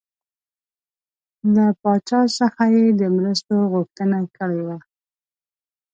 [1.53, 4.77] له پاچا څخه یې د مرستو غوښتنه کړې وه.